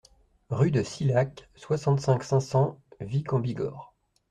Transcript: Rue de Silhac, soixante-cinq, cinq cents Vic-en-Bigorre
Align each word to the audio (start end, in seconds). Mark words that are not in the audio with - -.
Rue 0.49 0.71
de 0.71 0.81
Silhac, 0.81 1.47
soixante-cinq, 1.53 2.23
cinq 2.23 2.41
cents 2.41 2.79
Vic-en-Bigorre 3.01 3.93